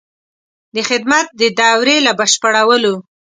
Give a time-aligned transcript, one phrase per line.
[0.75, 2.93] د خدمت د دورې له بشپړولو.